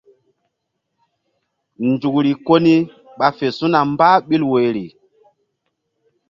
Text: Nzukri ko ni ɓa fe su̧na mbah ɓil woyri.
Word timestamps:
Nzukri 1.87 2.31
ko 2.45 2.53
ni 2.65 2.73
ɓa 3.17 3.27
fe 3.37 3.47
su̧na 3.57 3.79
mbah 3.91 4.15
ɓil 4.27 4.43
woyri. 4.51 4.85